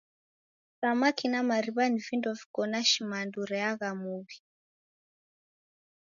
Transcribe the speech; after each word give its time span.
Samaki 0.79 1.25
na 1.31 1.39
mariw'a 1.49 1.85
ni 1.89 1.99
vindo 2.07 2.29
viko 2.39 2.61
na 2.71 2.79
shimandu 2.89 3.39
reagha 3.51 3.89
muw'i. 4.01 4.37